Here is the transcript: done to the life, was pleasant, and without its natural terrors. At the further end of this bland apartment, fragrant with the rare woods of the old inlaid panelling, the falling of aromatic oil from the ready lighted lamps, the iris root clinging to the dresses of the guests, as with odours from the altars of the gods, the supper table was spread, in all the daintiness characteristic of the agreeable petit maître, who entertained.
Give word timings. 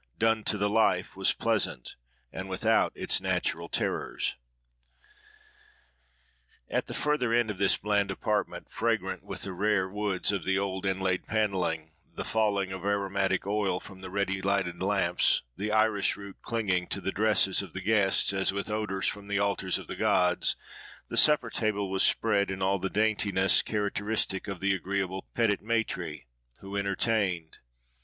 done 0.17 0.43
to 0.43 0.57
the 0.57 0.67
life, 0.67 1.15
was 1.15 1.31
pleasant, 1.31 1.93
and 2.33 2.49
without 2.49 2.91
its 2.95 3.21
natural 3.21 3.69
terrors. 3.69 4.35
At 6.71 6.87
the 6.87 6.95
further 6.95 7.31
end 7.31 7.51
of 7.51 7.59
this 7.59 7.77
bland 7.77 8.09
apartment, 8.09 8.71
fragrant 8.71 9.21
with 9.21 9.43
the 9.43 9.53
rare 9.53 9.87
woods 9.87 10.31
of 10.31 10.43
the 10.43 10.57
old 10.57 10.87
inlaid 10.87 11.27
panelling, 11.27 11.91
the 12.15 12.25
falling 12.25 12.71
of 12.71 12.83
aromatic 12.83 13.45
oil 13.45 13.79
from 13.79 14.01
the 14.01 14.09
ready 14.09 14.41
lighted 14.41 14.81
lamps, 14.81 15.43
the 15.55 15.71
iris 15.71 16.17
root 16.17 16.37
clinging 16.41 16.87
to 16.87 16.99
the 16.99 17.11
dresses 17.11 17.61
of 17.61 17.73
the 17.73 17.79
guests, 17.81 18.33
as 18.33 18.51
with 18.51 18.71
odours 18.71 19.05
from 19.05 19.27
the 19.27 19.37
altars 19.37 19.77
of 19.77 19.85
the 19.85 19.95
gods, 19.95 20.55
the 21.09 21.15
supper 21.17 21.51
table 21.51 21.91
was 21.91 22.01
spread, 22.01 22.49
in 22.49 22.59
all 22.59 22.79
the 22.79 22.89
daintiness 22.89 23.61
characteristic 23.61 24.47
of 24.47 24.61
the 24.61 24.73
agreeable 24.73 25.25
petit 25.35 25.57
maître, 25.57 26.23
who 26.57 26.75
entertained. 26.75 27.59